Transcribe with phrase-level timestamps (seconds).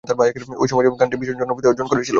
[0.61, 2.09] ঐ সময়ে গানটি ভীষণ জনপ্রিয়তা অর্জন করেছিল।